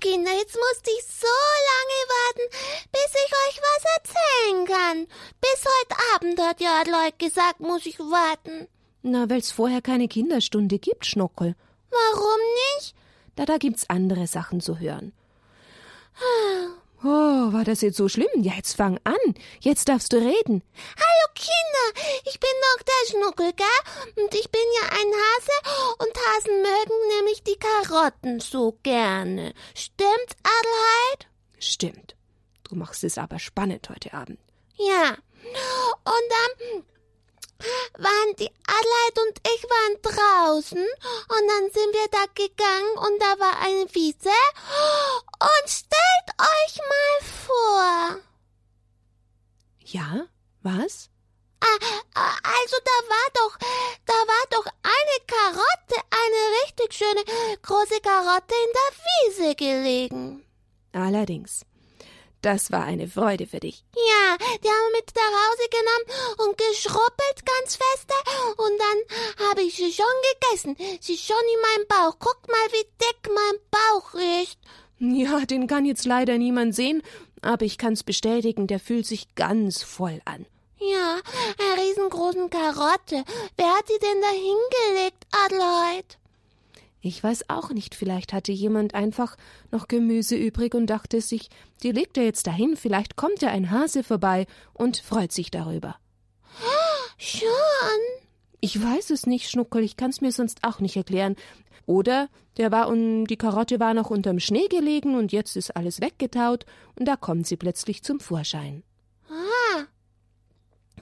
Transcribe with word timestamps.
Kinder, 0.00 0.32
jetzt 0.32 0.56
musste 0.56 0.90
ich 0.90 1.04
so 1.04 1.26
lange 1.70 2.00
warten, 2.16 2.46
bis 2.92 3.10
ich 3.24 3.32
euch 3.46 3.60
was 3.60 3.84
erzählen 3.96 4.66
kann. 4.66 5.06
Bis 5.40 5.64
heute 5.64 5.96
Abend 6.14 6.40
hat 6.40 6.60
ja 6.60 6.80
Adelheid 6.80 7.18
gesagt, 7.18 7.60
muss 7.60 7.86
ich 7.86 7.98
warten. 7.98 8.68
Na, 9.02 9.28
weil's 9.28 9.50
vorher 9.50 9.82
keine 9.82 10.08
Kinderstunde 10.08 10.78
gibt, 10.78 11.06
Schnuckel. 11.06 11.56
Warum 11.90 12.40
nicht? 12.76 12.94
Da, 13.36 13.44
da 13.44 13.58
gibt's 13.58 13.88
andere 13.90 14.26
Sachen 14.26 14.60
zu 14.60 14.78
hören. 14.78 15.12
Oh, 17.06 17.52
war 17.52 17.64
das 17.64 17.82
jetzt 17.82 17.98
so 17.98 18.08
schlimm? 18.08 18.28
Ja, 18.36 18.54
jetzt 18.54 18.76
fang 18.76 18.98
an. 19.04 19.34
Jetzt 19.60 19.90
darfst 19.90 20.10
du 20.14 20.16
reden. 20.16 20.62
Hallo 20.96 21.34
Kinder, 21.34 22.00
ich 22.24 22.40
bin 22.40 22.48
noch 22.62 22.82
der 22.82 23.10
Schnuckel, 23.10 23.52
gell? 23.52 24.24
Und 24.24 24.34
ich 24.34 24.50
bin 24.50 24.62
ja 24.80 24.88
ein 24.88 25.12
Hase 25.12 25.96
und 25.98 26.16
Hasen 26.16 26.62
mögen 26.62 27.16
nämlich 27.18 27.42
die 27.42 27.58
Karotten 27.58 28.40
so 28.40 28.78
gerne. 28.82 29.52
Stimmt's, 29.74 30.34
Adelheid? 30.44 31.28
Stimmt. 31.58 32.16
Du 32.62 32.74
machst 32.74 33.04
es 33.04 33.18
aber 33.18 33.38
spannend 33.38 33.90
heute 33.90 34.14
Abend. 34.14 34.38
Ja. 34.78 35.10
Und 36.04 36.26
dann 36.30 36.84
waren 37.98 38.36
die 38.38 38.50
Adelheid 38.66 39.18
und 39.26 39.38
ich 39.54 39.64
waren 39.64 40.02
draußen 40.02 40.78
und 40.78 41.48
dann 41.48 41.70
sind 41.70 41.92
wir 41.92 42.08
da 42.10 42.24
gegangen 42.34 42.98
und 42.98 43.20
da 43.20 43.38
war 43.38 43.60
eine 43.60 43.86
Wiese 43.94 44.30
und 45.40 45.68
stellt 45.68 46.28
euch 46.38 46.78
mal 46.78 47.20
vor. 47.46 48.20
Ja? 49.84 50.26
Was? 50.62 51.10
Also 51.60 52.76
da 52.84 52.96
war 53.08 53.28
doch, 53.34 53.58
da 54.04 54.14
war 54.14 54.44
doch 54.50 54.66
eine 54.82 55.18
Karotte, 55.26 55.96
eine 56.10 56.62
richtig 56.64 56.92
schöne 56.92 57.24
große 57.62 58.00
Karotte 58.00 58.54
in 58.54 58.72
der 58.74 58.90
Wiese 59.06 59.54
gelegen. 59.54 60.44
Allerdings. 60.92 61.64
Das 62.44 62.70
war 62.70 62.84
eine 62.84 63.08
Freude 63.08 63.46
für 63.46 63.58
dich. 63.58 63.84
Ja, 63.96 64.36
die 64.36 64.68
haben 64.68 64.92
wir 64.92 64.98
mit 64.98 65.10
nach 65.16 65.32
Hause 65.48 65.66
genommen 65.70 66.46
und 66.46 66.58
geschrubbelt 66.58 67.46
ganz 67.46 67.78
feste 67.78 68.14
und 68.58 68.78
dann 68.78 69.48
habe 69.48 69.62
ich 69.62 69.76
sie 69.76 69.90
schon 69.90 70.04
gegessen. 70.34 70.76
Sie 71.00 71.14
ist 71.14 71.24
schon 71.24 71.36
in 71.38 71.60
meinem 71.62 71.88
Bauch. 71.88 72.18
Guckt 72.18 72.46
mal, 72.46 72.68
wie 72.72 72.84
dick 73.00 73.32
mein 73.34 73.60
Bauch 73.70 74.12
ist. 74.44 74.58
Ja, 74.98 75.46
den 75.46 75.66
kann 75.66 75.86
jetzt 75.86 76.04
leider 76.04 76.36
niemand 76.36 76.74
sehen, 76.74 77.02
aber 77.40 77.64
ich 77.64 77.78
kann's 77.78 78.02
bestätigen, 78.02 78.66
der 78.66 78.78
fühlt 78.78 79.06
sich 79.06 79.34
ganz 79.36 79.82
voll 79.82 80.20
an. 80.26 80.44
Ja, 80.78 81.20
eine 81.58 81.82
riesengroßen 81.82 82.50
Karotte. 82.50 83.24
Wer 83.56 83.74
hat 83.74 83.88
die 83.88 83.98
denn 84.02 84.20
da 84.20 84.28
hingelegt, 84.28 85.24
Adelheid? 85.32 86.18
Ich 87.06 87.22
weiß 87.22 87.50
auch 87.50 87.68
nicht, 87.68 87.94
vielleicht 87.94 88.32
hatte 88.32 88.50
jemand 88.50 88.94
einfach 88.94 89.36
noch 89.70 89.88
Gemüse 89.88 90.36
übrig 90.36 90.74
und 90.74 90.86
dachte 90.86 91.20
sich, 91.20 91.50
die 91.82 91.92
legt 91.92 92.16
er 92.16 92.24
jetzt 92.24 92.46
dahin, 92.46 92.78
vielleicht 92.78 93.14
kommt 93.14 93.42
ja 93.42 93.50
ein 93.50 93.70
Hase 93.70 94.02
vorbei 94.02 94.46
und 94.72 94.96
freut 94.96 95.30
sich 95.30 95.50
darüber. 95.50 95.96
Schon? 97.18 97.48
Ich 98.60 98.82
weiß 98.82 99.10
es 99.10 99.26
nicht, 99.26 99.50
Schnuckel, 99.50 99.82
ich 99.82 99.98
kann's 99.98 100.22
mir 100.22 100.32
sonst 100.32 100.64
auch 100.64 100.80
nicht 100.80 100.96
erklären. 100.96 101.36
Oder 101.84 102.30
der 102.56 102.72
war 102.72 102.88
und 102.88 103.26
die 103.26 103.36
Karotte 103.36 103.78
war 103.80 103.92
noch 103.92 104.08
unterm 104.08 104.40
Schnee 104.40 104.68
gelegen 104.68 105.14
und 105.14 105.30
jetzt 105.30 105.56
ist 105.56 105.76
alles 105.76 106.00
weggetaut 106.00 106.64
und 106.98 107.04
da 107.04 107.16
kommt 107.16 107.46
sie 107.46 107.58
plötzlich 107.58 108.02
zum 108.02 108.18
Vorschein. 108.18 108.82
Ah, 109.28 109.84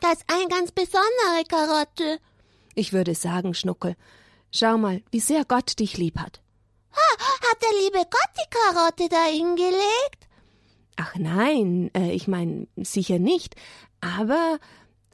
das 0.00 0.14
ist 0.14 0.24
eine 0.26 0.48
ganz 0.48 0.72
besondere 0.72 1.44
Karotte. 1.48 2.18
Ich 2.74 2.92
würde 2.92 3.14
sagen, 3.14 3.54
Schnuckel, 3.54 3.94
schau 4.52 4.78
mal, 4.78 5.02
wie 5.10 5.20
sehr 5.20 5.44
Gott 5.44 5.78
dich 5.78 5.96
lieb 5.96 6.18
hat. 6.18 6.40
Ha, 6.92 7.18
hat 7.18 7.62
der 7.62 7.80
liebe 7.82 8.08
Gott 8.10 8.30
die 8.36 8.50
Karotte 8.50 9.08
da 9.08 9.24
hingelegt? 9.24 10.28
Ach 10.96 11.16
nein, 11.16 11.90
äh, 11.96 12.12
ich 12.12 12.28
meine 12.28 12.68
sicher 12.76 13.18
nicht, 13.18 13.56
aber 14.00 14.58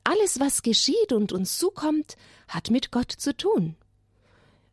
alles, 0.04 0.40
was 0.40 0.62
geschieht 0.62 1.12
und 1.12 1.32
uns 1.32 1.58
zukommt, 1.58 2.16
hat 2.48 2.70
mit 2.70 2.90
Gott 2.90 3.12
zu 3.12 3.36
tun. 3.36 3.76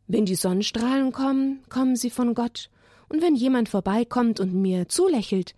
Wenn 0.08 0.26
die 0.26 0.34
Sonnenstrahlen 0.34 1.12
kommen, 1.12 1.62
kommen 1.68 1.96
sie 1.96 2.10
von 2.10 2.34
Gott, 2.34 2.70
und 3.08 3.22
wenn 3.22 3.36
jemand 3.36 3.68
vorbeikommt 3.68 4.40
und 4.40 4.52
mir 4.52 4.88
zulächelt, 4.88 5.54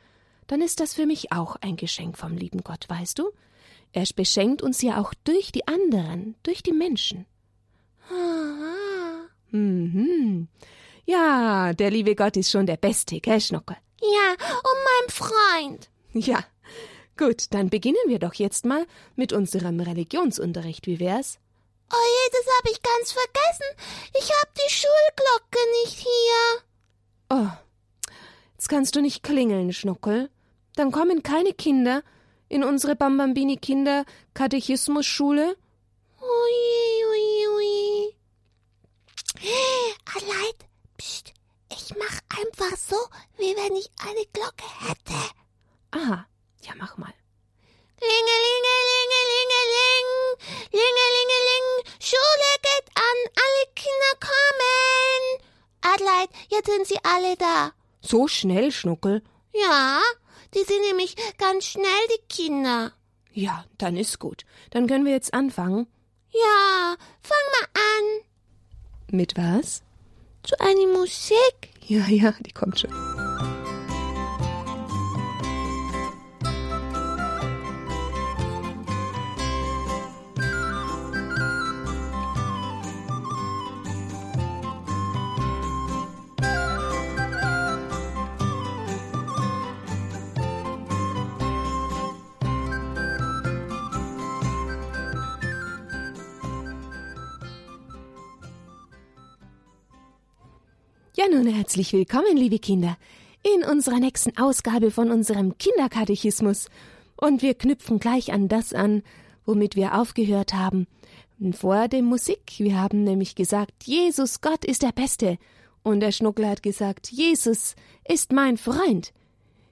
dann 0.49 0.61
ist 0.61 0.81
das 0.81 0.95
für 0.95 1.07
mich 1.07 1.33
auch 1.33 1.57
ein 1.57 1.77
Geschenk 1.77 2.19
vom 2.19 2.37
lieben 2.37 2.63
Gott, 2.63 2.85
weißt 2.89 3.19
du? 3.19 3.31
Er 3.93 4.05
beschenkt 4.15 4.63
uns 4.63 4.83
ja 4.83 5.01
auch 5.01 5.15
durch 5.25 5.51
die 5.51 5.67
anderen, 5.67 6.35
durch 6.43 6.63
die 6.63 6.73
Menschen. 6.73 7.25
Aha. 8.11 8.88
Mhm. 9.51 10.49
Ja, 11.05 11.73
der 11.73 11.91
liebe 11.91 12.15
Gott 12.15 12.37
ist 12.37 12.51
schon 12.51 12.67
der 12.67 12.77
Beste, 12.77 13.21
gell, 13.21 13.41
Schnuckel? 13.41 13.77
Ja, 14.01 14.33
und 14.33 14.79
mein 14.85 15.11
Freund. 15.11 15.91
Ja. 16.13 16.45
Gut, 17.17 17.47
dann 17.51 17.69
beginnen 17.69 17.97
wir 18.07 18.19
doch 18.19 18.35
jetzt 18.35 18.65
mal 18.65 18.87
mit 19.17 19.33
unserem 19.33 19.81
Religionsunterricht. 19.81 20.87
Wie 20.87 21.01
wär's? 21.01 21.39
Oh 21.93 21.97
je, 21.97 22.31
das 22.33 22.47
habe 22.59 22.71
ich 22.71 22.83
ganz 22.83 23.13
vergessen. 23.13 24.11
Ich 24.17 24.31
hab 24.31 24.55
die 24.55 24.73
Schulglocke 24.73 25.59
nicht 25.83 25.99
hier. 25.99 26.63
Oh, 27.31 28.13
jetzt 28.53 28.69
kannst 28.69 28.95
du 28.95 29.01
nicht 29.01 29.23
klingeln, 29.23 29.73
Schnuckel. 29.73 30.31
Dann 30.77 30.93
kommen 30.93 31.23
keine 31.23 31.55
Kinder 31.55 32.03
in 32.49 32.63
unsere 32.63 32.95
Bambambini 32.95 33.57
Kinder 33.57 34.05
Katechismusschule. 34.35 35.57
Adelheid, 40.17 40.57
pst, 40.97 41.35
ich 41.71 41.95
mach 41.99 42.21
einfach 42.41 42.75
so, 42.79 42.97
wie 43.37 43.55
wenn 43.57 43.77
ich 43.77 43.91
eine 44.01 44.25
Glocke 44.33 44.65
hätte. 44.81 45.21
Aha, 45.91 46.27
ja, 46.63 46.73
mach 46.77 46.97
mal. 46.97 47.13
Lingelingelingelingeling, 48.01 50.07
lingelingeling, 50.73 51.67
Schule 52.01 52.57
geht 52.63 52.89
an, 52.95 53.19
alle 53.37 53.67
Kinder 53.75 54.15
kommen. 54.21 55.43
Adelheid, 55.83 56.31
jetzt 56.49 56.71
sind 56.71 56.87
sie 56.87 57.05
alle 57.05 57.37
da. 57.37 57.73
So 58.01 58.29
schnell, 58.29 58.73
Schnuckel. 58.73 59.23
Ja, 59.53 60.01
die 60.55 60.65
sind 60.65 60.81
nämlich 60.83 61.17
ganz 61.37 61.67
schnell, 61.67 62.07
die 62.15 62.23
Kinder. 62.29 62.93
Ja, 63.33 63.67
dann 63.77 63.97
ist 63.97 64.19
gut. 64.19 64.47
Dann 64.71 64.87
können 64.87 65.05
wir 65.05 65.13
jetzt 65.13 65.35
anfangen. 65.35 65.87
Ja, 66.31 66.97
fang 67.21 67.47
mal 67.53 67.69
an. 67.75 68.23
Mit 69.11 69.37
was? 69.37 69.83
Zu 70.49 70.59
einer 70.61 70.87
Musik. 70.99 71.69
Ja, 71.89 72.07
ja, 72.09 72.33
die 72.41 72.53
kommt 72.53 72.81
schon. 72.81 73.08
Nun 101.31 101.47
herzlich 101.47 101.93
willkommen, 101.93 102.39
liebe 102.39 102.59
Kinder, 102.59 102.97
in 103.43 103.63
unserer 103.63 103.99
nächsten 103.99 104.39
Ausgabe 104.39 104.91
von 104.91 105.11
unserem 105.11 105.59
Kinderkatechismus. 105.59 106.69
Und 107.17 107.43
wir 107.43 107.53
knüpfen 107.53 107.99
gleich 107.99 108.33
an 108.33 108.49
das 108.49 108.73
an, 108.73 109.03
womit 109.45 109.77
wir 109.77 110.01
aufgehört 110.01 110.55
haben. 110.55 110.87
Vor 111.53 111.89
dem 111.89 112.07
Musik. 112.07 112.55
Wir 112.57 112.81
haben 112.81 113.05
nämlich 113.05 113.35
gesagt, 113.35 113.85
Jesus 113.85 114.41
Gott 114.41 114.65
ist 114.65 114.83
der 114.83 114.93
Beste. 114.93 115.37
Und 115.83 116.01
der 116.01 116.13
Schnuckler 116.13 116.49
hat 116.49 116.63
gesagt, 116.63 117.11
Jesus 117.11 117.77
ist 118.09 118.33
mein 118.33 118.57
Freund. 118.57 119.13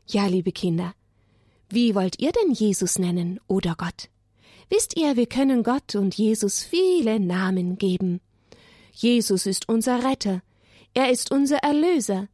Ja, 0.07 0.27
liebe 0.27 0.53
Kinder, 0.53 0.93
wie 1.71 1.95
wollt 1.95 2.21
ihr 2.21 2.33
denn 2.33 2.53
Jesus 2.53 2.99
nennen 2.99 3.41
oder 3.47 3.77
Gott? 3.79 4.11
Wisst 4.69 4.97
ihr, 4.99 5.17
wir 5.17 5.27
können 5.27 5.63
Gott 5.63 5.95
und 5.95 6.17
Jesus 6.17 6.63
viele 6.63 7.19
Namen 7.19 7.79
geben. 7.79 8.21
Jesus 8.93 9.47
ist 9.47 9.71
unser 9.71 10.05
Retter, 10.05 10.43
er 10.97 11.11
ist 11.11 11.31
unser 11.31 11.59
Erlöser. 11.59 12.27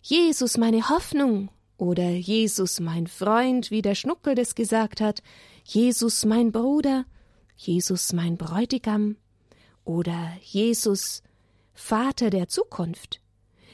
Jesus 0.00 0.56
meine 0.56 0.88
Hoffnung 0.88 1.48
oder 1.76 2.10
Jesus 2.10 2.78
mein 2.78 3.08
Freund, 3.08 3.72
wie 3.72 3.82
der 3.82 3.96
Schnuckel 3.96 4.36
das 4.36 4.54
gesagt 4.54 5.00
hat, 5.00 5.20
Jesus 5.64 6.24
mein 6.24 6.52
Bruder, 6.52 7.06
Jesus 7.56 8.12
mein 8.12 8.36
Bräutigam 8.36 9.16
oder 9.84 10.32
Jesus 10.42 11.24
Vater 11.72 12.30
der 12.30 12.46
Zukunft. 12.46 13.20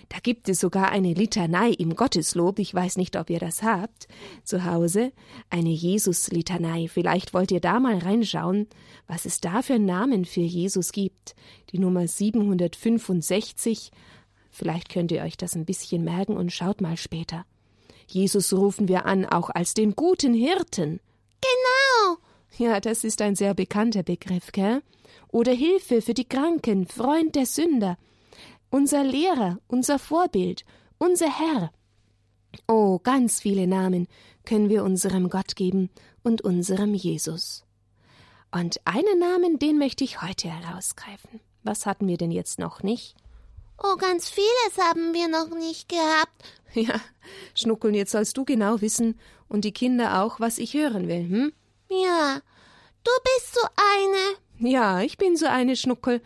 Da 0.08 0.18
gibt 0.22 0.48
es 0.48 0.58
sogar 0.60 0.90
eine 0.90 1.12
Litanei 1.12 1.72
im 1.72 1.94
Gotteslob, 1.94 2.60
ich 2.60 2.72
weiß 2.72 2.96
nicht, 2.96 3.16
ob 3.16 3.28
ihr 3.28 3.40
das 3.40 3.62
habt, 3.62 4.08
zu 4.42 4.64
Hause, 4.64 5.12
eine 5.50 5.68
Jesus-Litanei. 5.68 6.88
Vielleicht 6.88 7.34
wollt 7.34 7.52
ihr 7.52 7.60
da 7.60 7.78
mal 7.78 7.98
reinschauen, 7.98 8.68
was 9.06 9.26
es 9.26 9.42
da 9.42 9.60
für 9.60 9.78
Namen 9.78 10.24
für 10.24 10.40
Jesus 10.40 10.92
gibt. 10.92 11.36
Die 11.72 11.78
Nummer 11.78 12.08
765 12.08 13.92
Vielleicht 14.50 14.88
könnt 14.88 15.12
ihr 15.12 15.22
euch 15.22 15.36
das 15.36 15.54
ein 15.54 15.64
bisschen 15.64 16.04
merken 16.04 16.36
und 16.36 16.52
schaut 16.52 16.80
mal 16.80 16.96
später. 16.96 17.44
Jesus 18.06 18.52
rufen 18.52 18.88
wir 18.88 19.06
an, 19.06 19.24
auch 19.24 19.50
als 19.50 19.74
den 19.74 19.94
guten 19.94 20.34
Hirten. 20.34 21.00
Genau. 21.40 22.18
Ja, 22.58 22.80
das 22.80 23.04
ist 23.04 23.22
ein 23.22 23.36
sehr 23.36 23.54
bekannter 23.54 24.02
Begriff, 24.02 24.52
gell? 24.52 24.82
Oder 25.28 25.52
Hilfe 25.52 26.02
für 26.02 26.14
die 26.14 26.28
Kranken, 26.28 26.86
Freund 26.86 27.36
der 27.36 27.46
Sünder, 27.46 27.96
unser 28.70 29.04
Lehrer, 29.04 29.58
unser 29.68 29.98
Vorbild, 29.98 30.64
unser 30.98 31.30
Herr. 31.38 31.70
Oh, 32.66 32.98
ganz 32.98 33.40
viele 33.40 33.66
Namen 33.66 34.08
können 34.44 34.68
wir 34.68 34.82
unserem 34.82 35.30
Gott 35.30 35.54
geben 35.54 35.90
und 36.22 36.42
unserem 36.42 36.94
Jesus. 36.94 37.64
Und 38.50 38.80
einen 38.84 39.20
Namen, 39.20 39.60
den 39.60 39.78
möchte 39.78 40.02
ich 40.02 40.22
heute 40.22 40.48
herausgreifen. 40.48 41.40
Was 41.62 41.86
hatten 41.86 42.08
wir 42.08 42.16
denn 42.16 42.32
jetzt 42.32 42.58
noch 42.58 42.82
nicht? 42.82 43.14
Oh, 43.82 43.96
ganz 43.96 44.28
vieles 44.28 44.78
haben 44.78 45.14
wir 45.14 45.28
noch 45.28 45.48
nicht 45.56 45.88
gehabt. 45.88 46.44
Ja, 46.72 47.00
Schnuckeln, 47.56 47.94
jetzt 47.94 48.12
sollst 48.12 48.36
du 48.36 48.44
genau 48.44 48.80
wissen 48.80 49.18
und 49.48 49.64
die 49.64 49.72
Kinder 49.72 50.22
auch, 50.22 50.38
was 50.38 50.58
ich 50.58 50.74
hören 50.74 51.08
will, 51.08 51.28
hm? 51.28 51.52
Ja, 51.88 52.40
du 53.02 53.10
bist 53.24 53.54
so 53.54 53.60
eine. 53.74 54.70
Ja, 54.70 55.00
ich 55.00 55.18
bin 55.18 55.36
so 55.36 55.46
eine 55.46 55.74
Schnuckel. 55.74 56.22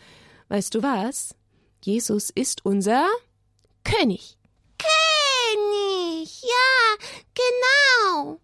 Weißt 0.48 0.74
du 0.74 0.82
was? 0.82 1.34
Jesus 1.82 2.28
ist 2.28 2.66
unser 2.66 3.06
König. 3.84 4.36
König, 4.76 6.42
ja, 6.42 7.06
genau. 7.34 8.38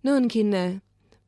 Nun, 0.00 0.28
Kinder, 0.28 0.80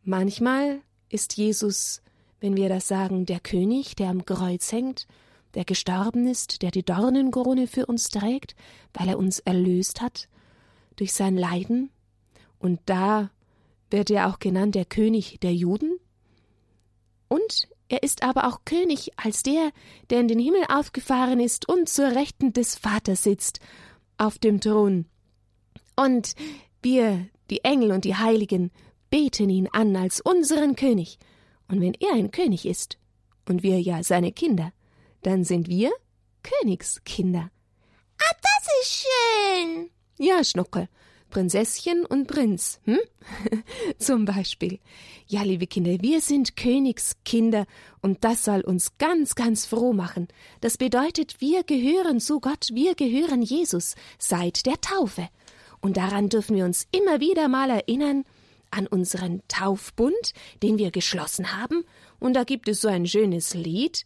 manchmal 0.03 0.81
ist 1.11 1.37
Jesus, 1.37 2.01
wenn 2.41 2.57
wir 2.57 2.71
das 2.71 2.89
sagen, 2.89 3.27
der 3.27 3.41
König, 3.41 3.97
der 3.97 4.09
am 4.09 4.25
Kreuz 4.25 4.73
hängt, 4.73 5.07
der 5.55 5.65
gestorben 5.65 6.27
ist, 6.27 6.63
der 6.63 6.71
die 6.71 6.85
Dornenkrone 6.85 7.67
für 7.67 7.87
uns 7.87 8.09
trägt, 8.09 8.55
weil 8.93 9.09
er 9.09 9.19
uns 9.19 9.41
erlöst 9.41 10.01
hat 10.01 10.29
durch 10.97 11.13
sein 11.13 11.37
Leiden. 11.37 11.91
Und 12.59 12.81
da 12.87 13.31
wird 13.91 14.11
er 14.11 14.29
auch 14.29 14.39
genannt 14.39 14.75
der 14.75 14.85
König 14.85 15.41
der 15.41 15.55
Juden. 15.55 15.99
Und 17.29 17.69
er 17.89 18.03
ist 18.03 18.23
aber 18.23 18.47
auch 18.47 18.61
König 18.65 19.11
als 19.17 19.43
der, 19.43 19.73
der 20.11 20.21
in 20.21 20.29
den 20.29 20.39
Himmel 20.39 20.63
aufgefahren 20.69 21.41
ist 21.41 21.69
und 21.69 21.89
zur 21.89 22.15
Rechten 22.15 22.53
des 22.53 22.77
Vaters 22.77 23.25
sitzt, 23.25 23.61
auf 24.17 24.39
dem 24.39 24.61
Thron. 24.61 25.07
Und 25.97 26.35
wir, 26.83 27.27
die 27.51 27.65
Engel 27.65 27.91
und 27.91 28.05
die 28.05 28.17
Heiligen, 28.17 28.71
beten 29.11 29.51
ihn 29.51 29.69
an 29.73 29.97
als 29.97 30.21
unseren 30.21 30.77
König. 30.77 31.19
Und 31.69 31.81
wenn 31.81 31.95
er 31.95 32.15
ein 32.15 32.31
König 32.31 32.67
ist, 32.67 32.99
und 33.49 33.63
wir 33.63 33.81
ja 33.81 34.03
seine 34.03 34.33
Kinder, 34.33 34.73
dann 35.23 35.45
sind 35.45 35.69
wir 35.69 35.91
Königskinder. 36.43 37.51
Ah, 38.19 38.35
das 38.43 38.69
ist 38.83 39.07
schön. 39.07 39.91
Ja, 40.19 40.45
Schnuckel. 40.45 40.89
Prinzesschen 41.31 42.05
und 42.05 42.27
Prinz, 42.27 42.81
hm? 42.85 42.99
Zum 43.99 44.25
Beispiel. 44.25 44.81
Ja, 45.27 45.43
liebe 45.43 45.69
Kinder, 45.69 45.97
wir 46.01 46.21
sind 46.21 46.57
Königskinder 46.57 47.67
und 48.03 48.25
das 48.25 48.45
soll 48.45 48.63
uns 48.63 48.99
ganz, 48.99 49.37
ganz 49.37 49.65
froh 49.65 49.93
machen. 49.93 50.27
Das 50.61 50.77
bedeutet, 50.77 51.41
wir 51.41 51.63
gehören 51.63 52.19
zu 52.19 52.41
Gott, 52.41 52.71
wir 52.73 52.97
gehören 52.97 53.43
Jesus 53.43 53.95
seit 54.19 54.67
der 54.67 54.81
Taufe. 54.81 55.29
Und 55.81 55.97
daran 55.97 56.29
dürfen 56.29 56.57
wir 56.57 56.65
uns 56.65 56.87
immer 56.91 57.21
wieder 57.21 57.49
mal 57.49 57.71
erinnern, 57.71 58.25
an 58.71 58.87
unseren 58.87 59.43
Taufbund, 59.49 60.33
den 60.63 60.79
wir 60.79 60.91
geschlossen 60.91 61.57
haben. 61.57 61.85
Und 62.19 62.35
da 62.35 62.45
gibt 62.45 62.69
es 62.69 62.81
so 62.81 62.89
ein 62.89 63.07
schönes 63.07 63.55
Lied, 63.55 64.05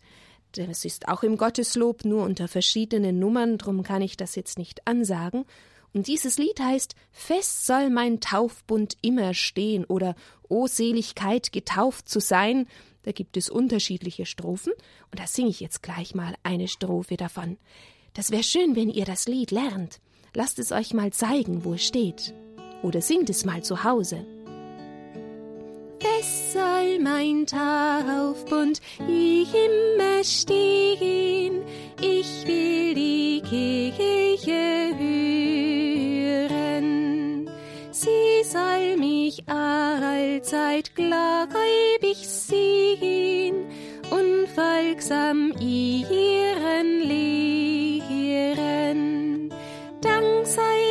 das 0.56 0.84
ist 0.84 1.08
auch 1.08 1.22
im 1.22 1.36
Gotteslob, 1.36 2.04
nur 2.04 2.24
unter 2.24 2.48
verschiedenen 2.48 3.18
Nummern, 3.18 3.58
drum 3.58 3.82
kann 3.82 4.02
ich 4.02 4.16
das 4.16 4.34
jetzt 4.34 4.58
nicht 4.58 4.86
ansagen. 4.86 5.44
Und 5.92 6.08
dieses 6.08 6.38
Lied 6.38 6.58
heißt 6.60 6.94
Fest 7.12 7.66
soll 7.66 7.88
mein 7.88 8.20
Taufbund 8.20 8.96
immer 9.00 9.32
stehen 9.32 9.84
oder 9.84 10.16
O 10.48 10.66
Seligkeit, 10.66 11.52
getauft 11.52 12.08
zu 12.08 12.20
sein. 12.20 12.66
Da 13.04 13.12
gibt 13.12 13.36
es 13.36 13.48
unterschiedliche 13.48 14.26
Strophen 14.26 14.72
und 15.10 15.20
da 15.20 15.26
singe 15.26 15.50
ich 15.50 15.60
jetzt 15.60 15.82
gleich 15.82 16.14
mal 16.14 16.34
eine 16.42 16.68
Strophe 16.68 17.16
davon. 17.16 17.58
Das 18.14 18.30
wäre 18.30 18.42
schön, 18.42 18.76
wenn 18.76 18.90
ihr 18.90 19.04
das 19.04 19.26
Lied 19.26 19.50
lernt. 19.50 20.00
Lasst 20.34 20.58
es 20.58 20.72
euch 20.72 20.94
mal 20.94 21.12
zeigen, 21.12 21.64
wo 21.64 21.74
es 21.74 21.84
steht. 21.84 22.34
Oder 22.82 23.00
singt 23.00 23.30
es 23.30 23.44
mal 23.44 23.62
zu 23.62 23.84
Hause. 23.84 24.26
Fest 26.00 26.52
soll 26.52 26.73
mein 27.00 27.46
Taufbund 27.46 28.80
immer 28.98 30.24
stehen, 30.24 31.62
ich 32.00 32.46
will 32.46 32.94
die 32.94 33.42
Kirche 33.48 34.94
hören. 36.38 37.50
Sie 37.90 38.44
soll 38.44 38.96
mich 38.96 39.42
allzeit 39.48 40.94
gläubig 40.94 42.28
sehen 42.28 43.66
und 44.10 44.48
folgsam 44.54 45.52
ihren 45.60 47.00
Lehren. 47.08 48.64
Dank 50.00 50.46
sei 50.46 50.83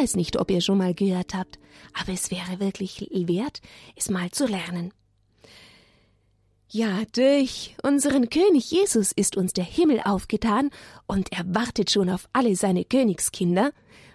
weiß 0.00 0.16
nicht, 0.16 0.38
ob 0.38 0.50
ihr 0.50 0.60
schon 0.60 0.78
mal 0.78 0.94
gehört 0.94 1.34
habt, 1.34 1.58
aber 1.98 2.12
es 2.12 2.30
wäre 2.30 2.60
wirklich 2.60 3.08
wert, 3.10 3.60
es 3.96 4.10
mal 4.10 4.30
zu 4.30 4.46
lernen. 4.46 4.92
Ja, 6.70 7.02
durch 7.14 7.74
unseren 7.82 8.28
König 8.28 8.70
Jesus 8.70 9.12
ist 9.12 9.36
uns 9.36 9.54
der 9.54 9.64
Himmel 9.64 10.02
aufgetan 10.04 10.70
und 11.06 11.32
er 11.32 11.44
wartet 11.46 11.90
schon 11.90 12.10
auf 12.10 12.28
alle 12.32 12.54
seine 12.56 12.84
Königskinder. 12.84 13.72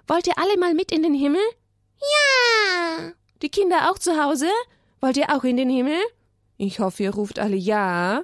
Wollt 0.07 0.27
ihr 0.27 0.38
alle 0.38 0.57
mal 0.57 0.74
mit 0.75 0.91
in 0.91 1.01
den 1.01 1.15
Himmel? 1.15 1.41
Ja. 2.00 3.12
Die 3.41 3.50
Kinder 3.50 3.89
auch 3.89 3.97
zu 3.97 4.24
Hause? 4.24 4.47
Wollt 5.01 5.18
ihr 5.18 5.36
auch 5.36 5.44
in 5.44 5.57
den 5.57 5.69
Himmel? 5.69 6.00
Ich 6.57 6.79
hoffe, 6.79 7.03
ihr 7.03 7.13
ruft 7.13 7.39
alle 7.39 7.56
ja. 7.56 8.24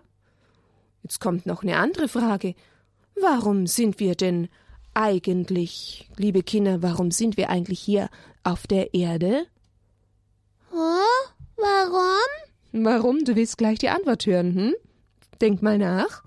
Jetzt 1.02 1.20
kommt 1.20 1.48
noch 1.48 1.64
eine 1.64 1.78
andere 1.78 2.08
Frage. 2.08 2.54
Warum 3.20 3.66
sind 3.66 4.00
wir 4.00 4.14
denn 4.14 4.48
eigentlich, 5.00 6.10
liebe 6.18 6.44
Kinder, 6.44 6.82
warum 6.84 7.10
sind 7.12 7.38
wir 7.38 7.50
eigentlich 7.50 7.80
hier 7.80 8.10
auf 8.44 8.68
der 8.68 8.94
Erde? 8.94 9.46
Oh, 10.74 11.30
warum? 11.56 12.84
Warum? 12.84 13.24
Du 13.24 13.36
willst 13.38 13.58
gleich 13.58 13.80
die 13.80 13.90
Antwort 13.90 14.26
hören, 14.26 14.54
hm? 14.54 14.76
Denk 15.40 15.62
mal 15.62 15.78
nach. 15.78 16.22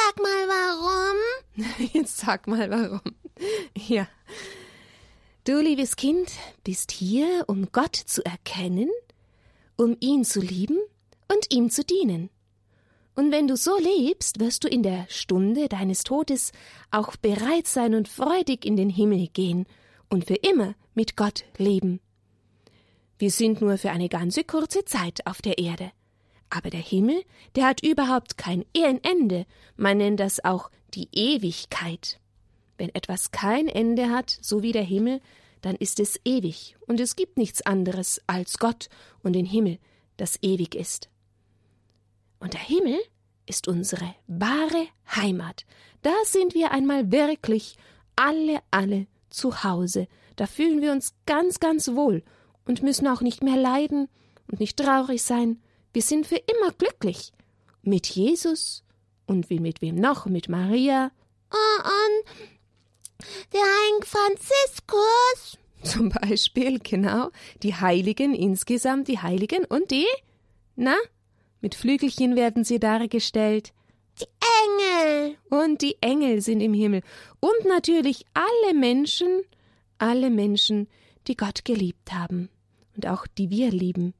Sag 0.00 0.22
mal 0.22 0.48
warum. 0.48 1.88
Jetzt 1.92 2.18
sag 2.18 2.46
mal 2.46 2.70
warum. 2.70 3.00
Ja. 3.74 4.08
Du, 5.44 5.60
liebes 5.60 5.96
Kind, 5.96 6.30
bist 6.64 6.92
hier, 6.92 7.44
um 7.46 7.72
Gott 7.72 7.96
zu 7.96 8.24
erkennen, 8.24 8.90
um 9.76 9.96
ihn 10.00 10.24
zu 10.24 10.40
lieben 10.40 10.78
und 11.28 11.52
ihm 11.52 11.70
zu 11.70 11.84
dienen. 11.84 12.30
Und 13.14 13.32
wenn 13.32 13.48
du 13.48 13.56
so 13.56 13.76
lebst, 13.78 14.40
wirst 14.40 14.64
du 14.64 14.68
in 14.68 14.82
der 14.82 15.06
Stunde 15.08 15.68
deines 15.68 16.04
Todes 16.04 16.52
auch 16.90 17.16
bereit 17.16 17.66
sein 17.66 17.94
und 17.94 18.08
freudig 18.08 18.64
in 18.64 18.76
den 18.76 18.90
Himmel 18.90 19.28
gehen 19.28 19.66
und 20.08 20.26
für 20.26 20.36
immer 20.36 20.74
mit 20.94 21.16
Gott 21.16 21.44
leben. 21.56 22.00
Wir 23.18 23.30
sind 23.30 23.60
nur 23.60 23.76
für 23.78 23.90
eine 23.90 24.08
ganze 24.08 24.44
kurze 24.44 24.84
Zeit 24.84 25.26
auf 25.26 25.42
der 25.42 25.58
Erde. 25.58 25.92
Aber 26.50 26.70
der 26.70 26.80
Himmel, 26.80 27.22
der 27.54 27.66
hat 27.66 27.82
überhaupt 27.82 28.36
kein 28.36 28.64
Ende. 28.74 29.46
Man 29.76 29.98
nennt 29.98 30.20
das 30.20 30.44
auch 30.44 30.70
die 30.94 31.08
Ewigkeit. 31.12 32.20
Wenn 32.76 32.94
etwas 32.94 33.30
kein 33.30 33.68
Ende 33.68 34.10
hat, 34.10 34.36
so 34.40 34.62
wie 34.62 34.72
der 34.72 34.82
Himmel, 34.82 35.20
dann 35.60 35.76
ist 35.76 36.00
es 36.00 36.20
ewig, 36.24 36.76
und 36.86 37.00
es 37.00 37.16
gibt 37.16 37.36
nichts 37.36 37.62
anderes 37.62 38.20
als 38.26 38.58
Gott 38.58 38.88
und 39.22 39.34
den 39.34 39.44
Himmel, 39.44 39.78
das 40.16 40.38
ewig 40.42 40.74
ist. 40.74 41.08
Und 42.40 42.54
der 42.54 42.60
Himmel 42.60 42.98
ist 43.46 43.68
unsere 43.68 44.14
wahre 44.26 44.86
Heimat. 45.14 45.66
Da 46.02 46.14
sind 46.24 46.54
wir 46.54 46.70
einmal 46.70 47.12
wirklich 47.12 47.76
alle, 48.16 48.60
alle 48.70 49.06
zu 49.28 49.62
Hause. 49.62 50.08
Da 50.36 50.46
fühlen 50.46 50.80
wir 50.80 50.92
uns 50.92 51.14
ganz, 51.26 51.60
ganz 51.60 51.88
wohl 51.88 52.22
und 52.64 52.82
müssen 52.82 53.06
auch 53.06 53.20
nicht 53.20 53.42
mehr 53.42 53.56
leiden 53.56 54.08
und 54.50 54.60
nicht 54.60 54.78
traurig 54.78 55.22
sein. 55.22 55.60
Wir 55.92 56.02
sind 56.02 56.26
für 56.26 56.36
immer 56.36 56.72
glücklich. 56.72 57.32
Mit 57.82 58.06
Jesus 58.08 58.84
und 59.26 59.50
wie 59.50 59.58
mit 59.58 59.80
wem 59.80 59.96
noch? 59.96 60.26
Mit 60.26 60.48
Maria. 60.48 61.10
Oh, 61.52 61.82
und 61.82 62.60
der 63.52 63.60
Heilige 63.60 64.06
Franziskus. 64.06 65.58
Zum 65.82 66.10
Beispiel, 66.10 66.78
genau. 66.78 67.30
Die 67.62 67.74
Heiligen 67.74 68.34
insgesamt, 68.34 69.08
die 69.08 69.18
Heiligen 69.18 69.64
und 69.64 69.90
die? 69.90 70.06
Na? 70.76 70.96
Mit 71.60 71.74
Flügelchen 71.74 72.36
werden 72.36 72.64
sie 72.64 72.78
dargestellt. 72.78 73.72
Die 74.20 74.26
Engel. 74.64 75.36
Und 75.48 75.82
die 75.82 75.96
Engel 76.00 76.40
sind 76.40 76.60
im 76.60 76.74
Himmel. 76.74 77.02
Und 77.40 77.66
natürlich 77.66 78.24
alle 78.34 78.74
Menschen, 78.74 79.42
alle 79.98 80.30
Menschen, 80.30 80.88
die 81.26 81.36
Gott 81.36 81.64
geliebt 81.64 82.12
haben 82.12 82.48
und 82.96 83.06
auch 83.06 83.26
die 83.26 83.50
wir 83.50 83.70
lieben. 83.70 84.14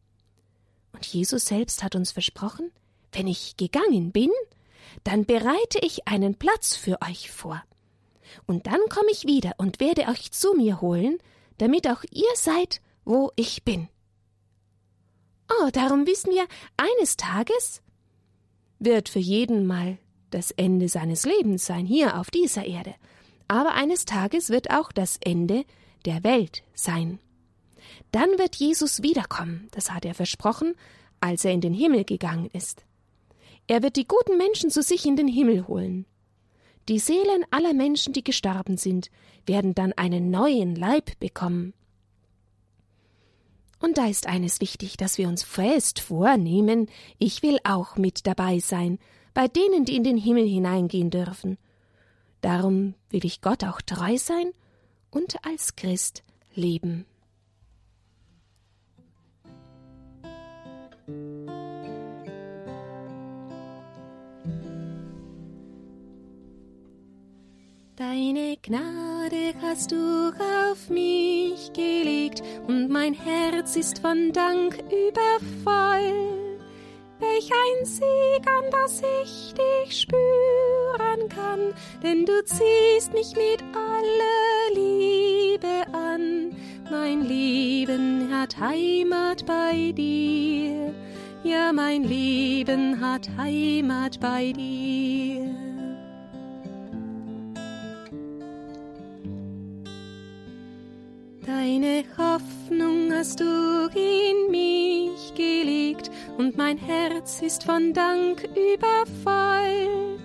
Und 1.01 1.07
Jesus 1.07 1.47
selbst 1.47 1.83
hat 1.83 1.95
uns 1.95 2.13
versprochen, 2.13 2.71
wenn 3.13 3.27
ich 3.27 3.57
gegangen 3.57 4.13
bin, 4.13 4.29
dann 5.03 5.25
bereite 5.25 5.79
ich 5.81 6.07
einen 6.07 6.35
Platz 6.35 6.77
für 6.77 6.99
euch 7.01 7.31
vor. 7.31 7.65
Und 8.47 8.67
dann 8.67 8.81
komme 8.91 9.11
ich 9.11 9.25
wieder 9.25 9.55
und 9.57 9.81
werde 9.81 10.09
euch 10.09 10.31
zu 10.31 10.53
mir 10.53 10.83
holen, 10.83 11.17
damit 11.57 11.89
auch 11.89 12.05
ihr 12.11 12.29
seid, 12.35 12.83
wo 13.07 13.33
ich 13.35 13.65
bin. 13.65 13.89
Oh, 15.49 15.71
darum 15.73 16.07
wissen 16.07 16.33
wir, 16.33 16.47
eines 16.77 17.17
Tages 17.17 17.81
wird 18.79 19.09
für 19.09 19.21
jeden 19.21 19.67
mal 19.67 19.97
das 20.29 20.51
Ende 20.51 20.91
seines 20.91 21.25
Lebens 21.25 21.65
sein, 21.65 21.87
hier 21.87 22.21
auf 22.21 22.31
dieser 22.31 22.67
Erde. 22.67 22.95
Aber 23.49 23.73
eines 23.73 24.05
Tages 24.05 24.51
wird 24.51 24.71
auch 24.71 24.93
das 24.93 25.17
Ende 25.23 25.65
der 26.05 26.25
Welt 26.25 26.63
sein. 26.75 27.21
Dann 28.13 28.39
wird 28.39 28.57
Jesus 28.57 29.03
wiederkommen, 29.03 29.69
das 29.71 29.91
hat 29.91 30.05
er 30.05 30.15
versprochen, 30.15 30.75
als 31.21 31.45
er 31.45 31.53
in 31.53 31.61
den 31.61 31.75
Himmel 31.75 32.05
gegangen 32.05 32.51
ist. 32.53 32.85
Er 33.67 33.83
wird 33.83 33.97
die 33.97 34.07
guten 34.07 34.37
Menschen 34.37 34.71
zu 34.71 34.83
sich 34.83 35.07
in 35.07 35.17
den 35.17 35.29
Himmel 35.29 35.69
holen. 35.69 36.07
Die 36.89 36.99
Seelen 36.99 37.45
aller 37.51 37.73
Menschen, 37.73 38.13
die 38.13 38.25
gestorben 38.25 38.77
sind, 38.77 39.11
werden 39.47 39.75
dann 39.75 39.93
einen 39.93 40.31
neuen 40.31 40.75
Leib 40.75 41.19
bekommen. 41.21 41.73
Und 43.79 43.97
da 43.97 44.07
ist 44.07 44.27
eines 44.27 44.61
wichtig, 44.61 44.97
dass 44.97 45.19
wir 45.19 45.29
uns 45.29 45.43
fest 45.43 46.01
vornehmen, 46.01 46.89
ich 47.19 47.43
will 47.43 47.59
auch 47.65 47.97
mit 47.97 48.27
dabei 48.27 48.59
sein, 48.59 48.99
bei 49.35 49.47
denen, 49.47 49.85
die 49.85 49.97
in 49.97 50.05
den 50.05 50.17
Himmel 50.17 50.47
hineingehen 50.47 51.11
dürfen. 51.11 51.57
Darum 52.41 52.95
will 53.11 53.25
ich 53.25 53.41
Gott 53.41 53.65
auch 53.65 53.81
treu 53.81 54.19
sein 54.19 54.51
und 55.11 55.45
als 55.45 55.77
Christ 55.77 56.25
leben. 56.55 57.07
Deine 68.01 68.57
Gnade 68.63 69.53
hast 69.61 69.93
du 69.93 70.33
auf 70.71 70.89
mich 70.89 71.71
gelegt, 71.75 72.43
und 72.67 72.89
mein 72.89 73.13
Herz 73.13 73.77
ist 73.77 73.99
von 73.99 74.33
Dank 74.33 74.79
übervoll. 74.87 76.59
Welch 77.19 77.51
ein 77.53 77.85
Sieg, 77.85 78.47
an 78.47 78.65
das 78.71 79.03
ich 79.23 79.53
dich 79.53 80.01
spüren 80.01 81.29
kann, 81.29 81.75
denn 82.03 82.25
du 82.25 82.43
ziehst 82.43 83.13
mich 83.13 83.35
mit 83.37 83.63
aller 83.75 84.75
Liebe 84.75 85.87
an. 85.93 86.57
Mein 86.91 87.21
Leben 87.21 88.35
hat 88.35 88.59
Heimat 88.59 89.45
bei 89.45 89.93
dir, 89.93 90.95
ja, 91.45 91.71
mein 91.71 92.05
Leben 92.05 92.99
hat 92.99 93.29
Heimat 93.37 94.19
bei 94.21 94.53
dir. 94.53 95.70
Deine 101.81 102.05
Hoffnung 102.19 103.11
hast 103.11 103.41
du 103.41 103.89
in 103.95 104.51
mich 104.51 105.33
gelegt, 105.35 106.11
und 106.37 106.59
mein 106.59 106.77
Herz 106.77 107.41
ist 107.41 107.65
von 107.65 107.95
Dank 107.95 108.45
übervoll. 108.51 110.19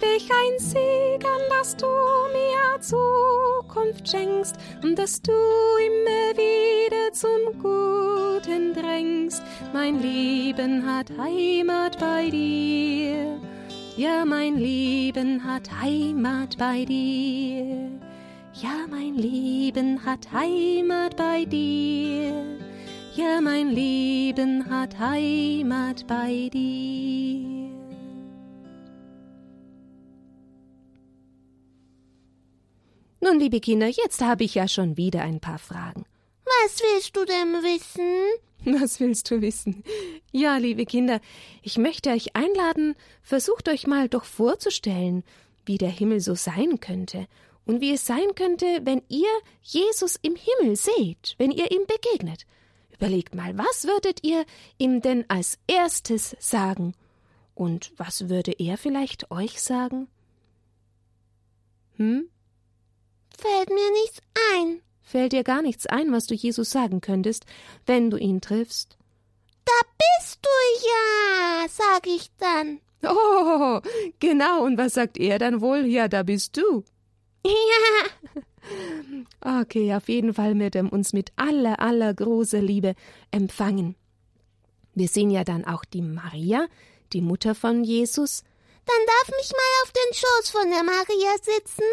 Welch 0.00 0.28
ein 0.30 0.58
Segen, 0.58 1.40
dass 1.48 1.76
du 1.76 1.86
mir 1.86 2.78
Zukunft 2.82 4.06
schenkst 4.06 4.56
und 4.82 4.98
dass 4.98 5.22
du 5.22 5.32
immer 5.32 6.36
wieder 6.36 7.12
zum 7.12 7.58
Guten 7.58 8.74
drängst. 8.74 9.42
Mein 9.72 10.02
Leben 10.02 10.84
hat 10.84 11.10
Heimat 11.16 11.98
bei 11.98 12.28
dir. 12.28 13.40
Ja, 13.96 14.26
mein 14.26 14.58
Leben 14.58 15.42
hat 15.42 15.70
Heimat 15.80 16.58
bei 16.58 16.84
dir. 16.84 18.07
Ja, 18.60 18.88
mein 18.90 19.14
Leben 19.14 20.04
hat 20.04 20.32
Heimat 20.32 21.16
bei 21.16 21.44
dir. 21.44 22.32
Ja, 23.14 23.40
mein 23.40 23.68
Leben 23.68 24.68
hat 24.68 24.98
Heimat 24.98 26.04
bei 26.08 26.50
dir. 26.52 27.70
Nun, 33.20 33.38
liebe 33.38 33.60
Kinder, 33.60 33.86
jetzt 33.86 34.22
habe 34.22 34.42
ich 34.42 34.56
ja 34.56 34.66
schon 34.66 34.96
wieder 34.96 35.22
ein 35.22 35.38
paar 35.38 35.58
Fragen. 35.60 36.04
Was 36.44 36.80
willst 36.80 37.16
du 37.16 37.24
denn 37.24 37.62
wissen? 37.62 38.80
Was 38.80 38.98
willst 38.98 39.30
du 39.30 39.40
wissen? 39.40 39.84
Ja, 40.32 40.56
liebe 40.56 40.84
Kinder, 40.84 41.20
ich 41.62 41.78
möchte 41.78 42.10
euch 42.10 42.34
einladen, 42.34 42.96
versucht 43.22 43.68
euch 43.68 43.86
mal 43.86 44.08
doch 44.08 44.24
vorzustellen, 44.24 45.22
wie 45.64 45.78
der 45.78 45.90
Himmel 45.90 46.18
so 46.18 46.34
sein 46.34 46.80
könnte 46.80 47.28
und 47.68 47.82
wie 47.82 47.92
es 47.92 48.06
sein 48.06 48.34
könnte, 48.34 48.80
wenn 48.84 49.02
ihr 49.08 49.28
Jesus 49.60 50.18
im 50.22 50.34
Himmel 50.36 50.74
seht, 50.74 51.34
wenn 51.36 51.50
ihr 51.50 51.70
ihm 51.70 51.82
begegnet. 51.86 52.46
Überlegt 52.90 53.34
mal, 53.34 53.56
was 53.58 53.84
würdet 53.84 54.24
ihr 54.24 54.46
ihm 54.78 55.02
denn 55.02 55.26
als 55.28 55.58
erstes 55.66 56.34
sagen? 56.40 56.94
Und 57.54 57.92
was 57.98 58.30
würde 58.30 58.52
er 58.52 58.78
vielleicht 58.78 59.30
euch 59.30 59.60
sagen? 59.60 60.08
Hm? 61.96 62.30
Fällt 63.36 63.68
mir 63.68 63.92
nichts 64.02 64.22
ein. 64.54 64.80
Fällt 65.02 65.32
dir 65.32 65.44
gar 65.44 65.60
nichts 65.60 65.84
ein, 65.86 66.10
was 66.10 66.26
du 66.26 66.34
Jesus 66.34 66.70
sagen 66.70 67.02
könntest, 67.02 67.44
wenn 67.84 68.08
du 68.08 68.16
ihn 68.16 68.40
triffst? 68.40 68.96
Da 69.66 69.72
bist 70.16 70.38
du 70.40 70.86
ja, 70.88 71.68
sag 71.68 72.06
ich 72.06 72.30
dann. 72.38 72.80
Oh, 73.02 73.80
genau, 74.20 74.64
und 74.64 74.78
was 74.78 74.94
sagt 74.94 75.18
er 75.18 75.38
dann 75.38 75.60
wohl? 75.60 75.84
Ja, 75.84 76.08
da 76.08 76.22
bist 76.22 76.56
du. 76.56 76.84
Ja. 77.44 77.52
Okay, 79.40 79.94
auf 79.94 80.08
jeden 80.10 80.34
Fall 80.34 80.58
wird 80.58 80.74
er 80.74 80.92
uns 80.92 81.14
mit 81.14 81.32
aller, 81.36 81.80
aller 81.80 82.12
großer 82.12 82.60
Liebe 82.60 82.94
empfangen. 83.30 83.96
Wir 84.94 85.08
sehen 85.08 85.30
ja 85.30 85.42
dann 85.42 85.64
auch 85.64 85.84
die 85.86 86.02
Maria, 86.02 86.66
die 87.12 87.22
Mutter 87.22 87.54
von 87.54 87.82
Jesus. 87.84 88.42
Dann 88.84 89.06
darf 89.06 89.36
mich 89.38 89.50
mal 89.52 89.82
auf 89.84 89.92
den 89.92 90.14
Schoß 90.14 90.50
von 90.50 90.70
der 90.70 90.82
Maria 90.82 91.36
sitzen. 91.40 91.84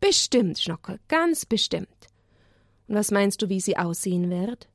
Bestimmt, 0.00 0.58
Schnockel, 0.58 0.98
ganz 1.08 1.46
bestimmt. 1.46 1.88
Und 2.88 2.96
was 2.96 3.10
meinst 3.10 3.40
du, 3.40 3.48
wie 3.48 3.60
sie 3.60 3.78
aussehen 3.78 4.30
wird? 4.30 4.68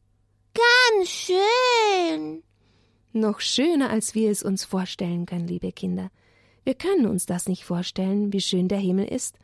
Ganz 0.54 1.10
schön. 1.10 2.44
Noch 3.12 3.40
schöner, 3.40 3.90
als 3.90 4.16
wir 4.16 4.32
es 4.32 4.42
uns 4.42 4.64
vorstellen 4.64 5.26
können, 5.26 5.48
liebe 5.48 5.72
Kinder. 5.72 6.10
Wir 6.64 6.76
können 6.76 7.08
uns 7.08 7.26
das 7.26 7.48
nicht 7.48 7.66
vorstellen, 7.66 8.34
wie 8.34 8.42
schön 8.42 8.68
der 8.68 8.80
Himmel 8.80 9.06
ist. 9.06 9.38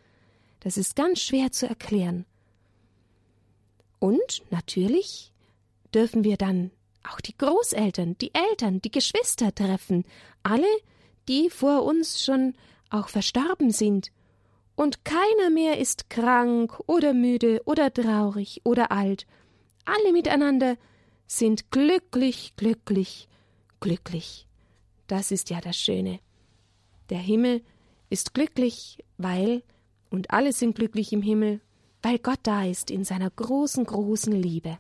Das 0.65 0.77
ist 0.77 0.95
ganz 0.95 1.19
schwer 1.19 1.51
zu 1.51 1.69
erklären. 1.69 2.25
Und 3.99 4.41
natürlich 4.49 5.31
dürfen 5.93 6.23
wir 6.23 6.37
dann 6.37 6.71
auch 7.07 7.21
die 7.21 7.37
Großeltern, 7.37 8.17
die 8.17 8.33
Eltern, 8.33 8.81
die 8.81 8.89
Geschwister 8.89 9.53
treffen, 9.53 10.05
alle, 10.41 10.65
die 11.27 11.51
vor 11.51 11.83
uns 11.83 12.23
schon 12.23 12.55
auch 12.89 13.09
verstorben 13.09 13.69
sind. 13.69 14.11
Und 14.75 15.05
keiner 15.05 15.51
mehr 15.51 15.77
ist 15.77 16.09
krank 16.09 16.79
oder 16.87 17.13
müde 17.13 17.61
oder 17.65 17.93
traurig 17.93 18.61
oder 18.63 18.91
alt. 18.91 19.27
Alle 19.85 20.13
miteinander 20.13 20.77
sind 21.27 21.69
glücklich, 21.69 22.53
glücklich, 22.55 23.29
glücklich. 23.81 24.47
Das 25.05 25.29
ist 25.29 25.51
ja 25.51 25.61
das 25.61 25.77
Schöne. 25.77 26.21
Der 27.11 27.19
Himmel 27.19 27.61
ist 28.09 28.33
glücklich, 28.33 29.05
weil 29.19 29.61
und 30.15 30.31
alle 30.31 30.53
sind 30.53 30.75
glücklich 30.75 31.13
im 31.13 31.21
Himmel, 31.21 31.61
weil 32.01 32.17
Gott 32.19 32.39
da 32.43 32.65
ist 32.65 32.89
in 32.89 33.03
seiner 33.03 33.29
großen, 33.29 33.85
großen 33.85 34.33
Liebe. 34.33 34.77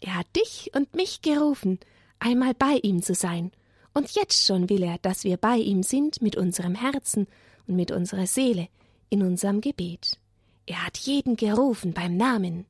Er 0.00 0.16
hat 0.18 0.36
dich 0.36 0.70
und 0.74 0.94
mich 0.94 1.22
gerufen, 1.22 1.80
einmal 2.18 2.54
bei 2.54 2.78
ihm 2.82 3.02
zu 3.02 3.14
sein, 3.14 3.50
Und 3.96 4.10
jetzt 4.10 4.44
schon 4.44 4.68
will 4.68 4.82
er, 4.82 4.98
dass 4.98 5.24
wir 5.24 5.38
bei 5.38 5.56
ihm 5.56 5.82
sind 5.82 6.20
mit 6.20 6.36
unserem 6.36 6.74
Herzen 6.74 7.26
und 7.66 7.76
mit 7.76 7.90
unserer 7.90 8.26
Seele 8.26 8.68
in 9.08 9.22
unserem 9.22 9.62
Gebet. 9.62 10.18
Er 10.66 10.84
hat 10.84 10.98
jeden 10.98 11.34
gerufen 11.34 11.94
beim 11.94 12.14
Namen. 12.14 12.66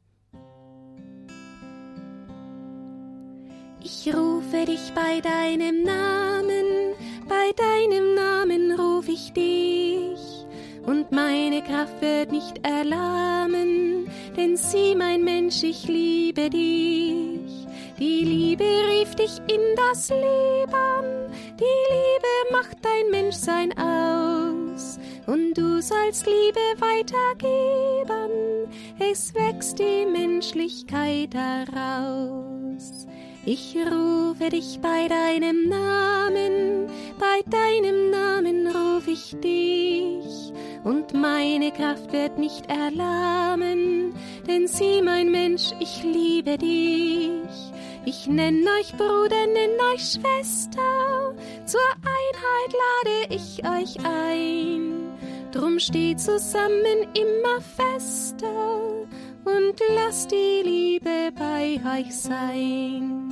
Ich 3.82 4.14
rufe 4.14 4.66
dich 4.66 4.92
bei 4.94 5.20
deinem 5.20 5.82
Namen, 5.82 6.85
bei 7.28 7.52
deinem 7.56 8.14
Namen 8.14 8.72
ruf 8.78 9.08
ich 9.08 9.32
dich, 9.32 10.46
und 10.86 11.10
meine 11.10 11.62
Kraft 11.62 12.00
wird 12.00 12.30
nicht 12.30 12.64
erlahmen, 12.64 14.08
denn 14.36 14.56
sieh, 14.56 14.94
mein 14.94 15.24
Mensch, 15.24 15.62
ich 15.62 15.88
liebe 15.88 16.48
dich. 16.50 17.66
Die 17.98 18.24
Liebe 18.24 18.64
rief 18.64 19.14
dich 19.14 19.38
in 19.48 19.74
das 19.74 20.10
Leben, 20.10 21.32
die 21.58 21.64
Liebe 21.92 22.52
macht 22.52 22.76
dein 22.82 23.10
Menschsein 23.10 23.72
aus, 23.78 24.98
und 25.26 25.54
du 25.54 25.80
sollst 25.80 26.26
Liebe 26.26 26.60
weitergeben, 26.78 28.70
es 28.98 29.34
wächst 29.34 29.78
die 29.78 30.06
Menschlichkeit 30.06 31.34
daraus. 31.34 33.06
Ich 33.48 33.76
rufe 33.76 34.50
dich 34.50 34.80
bei 34.82 35.06
deinem 35.06 35.68
Namen, 35.68 36.88
bei 37.16 37.42
deinem 37.48 38.10
Namen 38.10 38.66
ruf 38.66 39.06
ich 39.06 39.36
dich, 39.38 40.52
und 40.82 41.14
meine 41.14 41.70
Kraft 41.70 42.12
wird 42.12 42.38
nicht 42.38 42.68
erlahmen, 42.68 44.12
denn 44.48 44.66
sieh, 44.66 45.00
mein 45.00 45.30
Mensch, 45.30 45.70
ich 45.78 46.02
liebe 46.02 46.58
dich. 46.58 47.72
Ich 48.04 48.26
nenn 48.26 48.66
euch 48.80 48.92
Bruder, 48.96 49.46
nenn 49.46 49.78
euch 49.94 50.02
Schwester, 50.02 51.32
zur 51.66 51.80
Einheit 52.02 52.72
lade 52.82 53.34
ich 53.34 53.62
euch 53.64 54.04
ein. 54.04 55.12
Drum 55.52 55.78
steht 55.78 56.18
zusammen 56.18 57.06
immer 57.14 57.60
fester 57.60 59.06
und 59.44 59.80
lasst 59.94 60.32
die 60.32 60.62
Liebe 60.64 61.30
bei 61.38 61.80
euch 61.96 62.12
sein. 62.12 63.25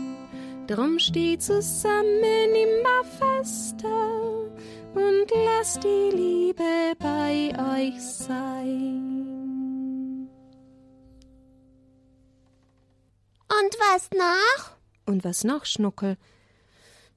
Drum 0.67 0.99
steht 0.99 1.43
zusammen 1.43 2.55
immer 2.55 3.05
fester 3.05 4.51
und 4.95 5.31
lasst 5.45 5.85
die 5.85 6.11
Liebe 6.17 6.95
bei 6.99 7.53
euch 7.77 8.01
sein. 8.01 8.71
Und 13.47 13.75
was 13.79 14.09
noch? 14.13 14.77
Und 15.05 15.23
was 15.25 15.45
noch, 15.45 15.67
Schnuckel? 15.67 16.17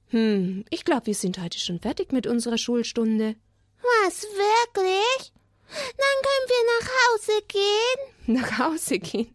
Hm, 0.08 0.66
ich 0.68 0.84
glaube, 0.84 1.06
wir 1.06 1.14
sind 1.14 1.40
heute 1.40 1.58
schon 1.58 1.80
fertig 1.80 2.12
mit 2.12 2.26
unserer 2.26 2.58
Schulstunde. 2.58 3.34
Was, 3.80 4.24
wirklich? 4.24 5.32
Dann 5.70 6.16
können 6.22 6.48
wir 6.48 6.64
nach 6.80 6.88
Hause 7.00 7.32
gehen? 7.48 8.36
Nach 8.40 8.58
Hause 8.58 8.98
gehen? 8.98 9.34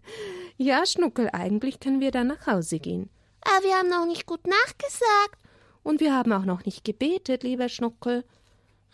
Ja, 0.57 0.85
Schnuckel, 0.85 1.29
eigentlich 1.33 1.79
können 1.79 1.99
wir 1.99 2.11
dann 2.11 2.27
nach 2.27 2.45
Hause 2.45 2.77
gehen. 2.79 3.09
Aber 3.45 3.63
wir 3.63 3.75
haben 3.75 3.89
noch 3.89 4.05
nicht 4.05 4.25
gut 4.25 4.45
nachgesagt. 4.47 5.37
Und 5.83 5.99
wir 5.99 6.15
haben 6.15 6.31
auch 6.31 6.45
noch 6.45 6.65
nicht 6.65 6.85
gebetet, 6.85 7.43
lieber 7.43 7.69
Schnuckel. 7.69 8.23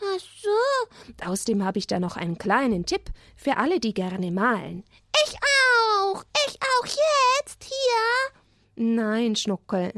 Ach 0.02 0.20
so. 0.20 1.26
Außerdem 1.30 1.64
habe 1.64 1.78
ich 1.78 1.88
da 1.88 2.00
noch 2.00 2.18
einen 2.18 2.38
kleinen 2.38 2.86
Tipp 2.86 3.12
für 3.36 3.58
alle, 3.58 3.80
die 3.80 3.94
gerne 3.94 4.32
malen. 4.32 4.84
Ich 5.26 5.36
auch. 5.36 6.24
Ich 6.48 6.58
auch 6.62 6.86
jetzt 6.86 7.64
hier. 7.64 8.40
Nein, 8.76 9.36
Schnuckel. 9.36 9.94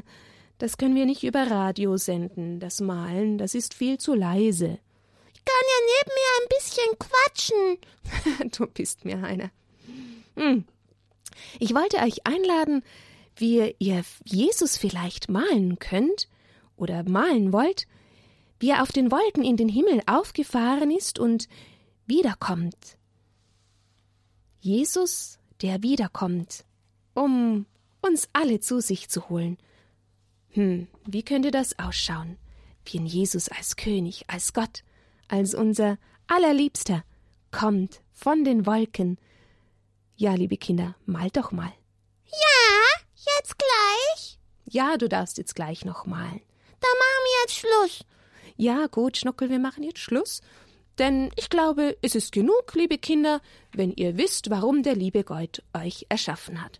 Das 0.58 0.77
können 0.77 0.96
wir 0.96 1.05
nicht 1.05 1.24
über 1.24 1.50
Radio 1.50 1.98
senden. 1.98 2.60
Das 2.60 2.81
Malen, 2.81 3.38
das 3.38 3.55
ist 3.55 3.74
viel 3.74 3.98
zu 3.98 4.13
leise. 4.13 4.79
Ich 5.34 5.46
kann 5.46 5.63
ja 5.67 5.79
neben 5.88 6.12
mir 6.17 6.31
ein 6.39 6.50
bisschen 6.50 7.00
quatschen. 7.00 8.51
du 8.58 8.67
bist 8.67 9.05
mir 9.05 9.24
einer. 9.24 9.51
Hm. 10.36 10.65
Ich 11.59 11.74
wollte 11.74 11.98
euch 11.98 12.25
einladen, 12.25 12.83
wie 13.42 13.75
ihr 13.80 14.04
Jesus 14.24 14.77
vielleicht 14.77 15.27
malen 15.27 15.80
könnt 15.80 16.30
oder 16.77 17.04
malen 17.04 17.51
wollt, 17.51 17.88
wie 18.60 18.70
er 18.70 18.84
auf 18.84 18.92
den 18.92 19.12
Wolken 19.12 19.44
in 19.44 19.58
den 19.58 19.68
Himmel 19.68 20.01
aufgefahren 20.06 20.92
ist 20.92 21.20
und 21.20 21.50
wiederkommt. 22.06 22.98
Jesus, 24.60 25.40
der 25.62 25.82
wiederkommt, 25.82 26.64
um 27.16 27.66
uns 28.01 28.30
alle 28.34 28.60
zu 28.60 28.80
sich 28.80 29.10
zu 29.10 29.30
holen. 29.30 29.58
Hm, 30.50 30.88
wie 31.06 31.24
könnte 31.24 31.50
das 31.50 31.77
ausschauen? 31.80 32.38
Wie 32.86 33.00
ein 33.00 33.06
Jesus 33.06 33.50
als 33.50 33.75
König, 33.75 34.25
als 34.27 34.54
Gott, 34.54 34.84
als 35.27 35.56
unser 35.56 35.98
allerliebster, 36.27 37.04
kommt 37.51 38.01
von 38.14 38.44
den 38.44 38.66
Wolken. 38.66 39.18
Ja, 40.16 40.36
liebe 40.36 40.58
Kinder, 40.58 40.96
malt 41.06 41.38
doch 41.38 41.51
mal. 41.51 41.72
Ja, 42.25 43.00
jetzt 43.38 43.55
gleich? 43.57 44.40
Ja, 44.66 44.98
du 44.98 45.10
darfst 45.10 45.38
jetzt 45.38 45.55
gleich 45.55 45.86
noch 45.86 46.05
malen. 46.05 46.42
Dann 46.79 46.98
machen 47.00 47.24
wir 47.24 47.42
jetzt 47.44 47.55
Schluss. 47.55 48.05
Ja, 48.57 48.88
gut, 48.88 49.18
Schnuckel, 49.18 49.50
wir 49.50 49.60
machen 49.60 49.84
jetzt 49.84 50.00
Schluss. 50.00 50.42
Denn 50.98 51.31
ich 51.36 51.50
glaube, 51.50 51.98
es 52.01 52.16
ist 52.16 52.31
genug, 52.31 52.74
liebe 52.74 52.98
Kinder, 52.98 53.42
wenn 53.74 53.92
ihr 53.92 54.18
wisst, 54.18 54.50
warum 54.50 54.84
der 54.84 54.96
liebe 54.96 55.24
Gott 55.24 55.64
euch 55.75 56.05
erschaffen 56.10 56.64
hat. 56.64 56.79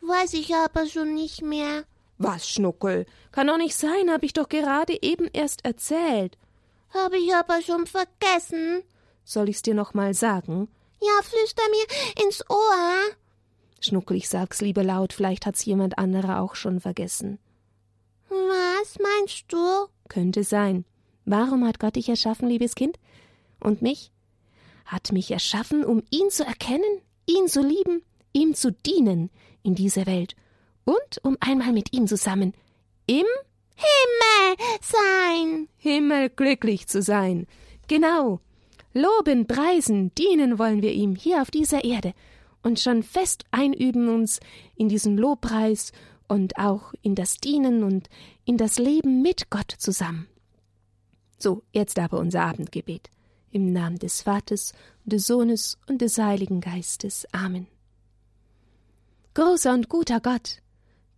Weiß 0.00 0.34
ich 0.34 0.54
aber 0.54 0.86
schon 0.86 1.14
nicht 1.14 1.42
mehr. 1.42 1.84
Was, 2.18 2.48
Schnuckel? 2.48 3.06
Kann 3.32 3.46
doch 3.46 3.56
nicht 3.56 3.74
sein, 3.74 4.10
habe 4.10 4.26
ich 4.26 4.32
doch 4.32 4.48
gerade 4.48 5.02
eben 5.02 5.28
erst 5.32 5.64
erzählt. 5.64 6.36
Habe 6.92 7.18
ich 7.18 7.34
aber 7.34 7.62
schon 7.62 7.86
vergessen. 7.86 8.82
Soll 9.24 9.48
ich's 9.48 9.62
dir 9.62 9.74
noch 9.74 9.94
mal 9.94 10.14
sagen? 10.14 10.68
Ja, 11.00 11.22
flüster 11.22 11.62
mir 11.70 12.24
ins 12.24 12.48
Ohr. 12.48 13.16
Schnuckel, 13.84 14.16
ich 14.16 14.28
sag's 14.28 14.60
lieber 14.60 14.82
laut, 14.82 15.12
vielleicht 15.12 15.46
hat's 15.46 15.64
jemand 15.64 15.98
anderer 15.98 16.40
auch 16.40 16.54
schon 16.54 16.80
vergessen. 16.80 17.38
Was 18.28 18.98
meinst 18.98 19.44
du? 19.48 19.86
Könnte 20.08 20.44
sein. 20.44 20.84
Warum 21.24 21.66
hat 21.66 21.78
Gott 21.78 21.96
dich 21.96 22.08
erschaffen, 22.08 22.48
liebes 22.48 22.74
Kind? 22.74 22.98
Und 23.60 23.82
mich? 23.82 24.10
Hat 24.84 25.12
mich 25.12 25.30
erschaffen, 25.30 25.84
um 25.84 26.02
ihn 26.10 26.30
zu 26.30 26.44
erkennen, 26.44 27.00
ihn 27.26 27.48
zu 27.48 27.62
lieben, 27.62 28.02
ihm 28.32 28.54
zu 28.54 28.72
dienen 28.72 29.30
in 29.62 29.74
dieser 29.74 30.06
Welt 30.06 30.36
und 30.84 31.20
um 31.22 31.36
einmal 31.40 31.72
mit 31.72 31.92
ihm 31.92 32.06
zusammen 32.06 32.52
im 33.06 33.26
Himmel 33.74 34.56
sein. 34.82 35.68
Himmel 35.76 36.30
glücklich 36.30 36.86
zu 36.86 37.02
sein. 37.02 37.46
Genau. 37.88 38.40
Loben, 38.92 39.46
preisen, 39.46 40.14
dienen 40.14 40.58
wollen 40.58 40.82
wir 40.82 40.92
ihm 40.92 41.16
hier 41.16 41.42
auf 41.42 41.50
dieser 41.50 41.84
Erde 41.84 42.14
und 42.64 42.80
schon 42.80 43.02
fest 43.02 43.44
einüben 43.52 44.08
uns 44.08 44.40
in 44.74 44.88
diesen 44.88 45.16
Lobpreis 45.16 45.92
und 46.26 46.58
auch 46.58 46.94
in 47.02 47.14
das 47.14 47.36
Dienen 47.36 47.84
und 47.84 48.08
in 48.44 48.56
das 48.56 48.78
Leben 48.78 49.22
mit 49.22 49.50
Gott 49.50 49.72
zusammen. 49.78 50.26
So, 51.38 51.62
jetzt 51.72 51.98
aber 51.98 52.18
unser 52.18 52.42
Abendgebet. 52.42 53.10
Im 53.50 53.72
Namen 53.72 53.98
des 53.98 54.22
Vaters 54.22 54.72
des 55.04 55.26
Sohnes 55.26 55.78
und 55.86 56.00
des 56.00 56.18
Heiligen 56.18 56.60
Geistes. 56.60 57.26
Amen. 57.32 57.66
Großer 59.34 59.72
und 59.72 59.88
guter 59.88 60.20
Gott, 60.20 60.62